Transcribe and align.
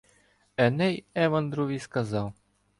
Еней 0.57 1.05
Евандрові 1.15 1.79
сказав: 1.79 2.33